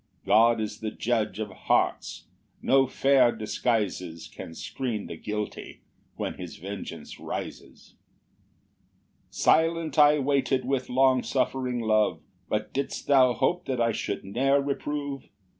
[0.25, 2.25] God is the judge of hearts;
[2.59, 5.81] no fair disguises Can screen the guilty
[6.15, 7.93] when his vengeance rises.
[9.29, 12.19] 13 "Silent I waited with long suffering love;
[12.49, 15.29] "But didst thou hope that I should ne'er reprove?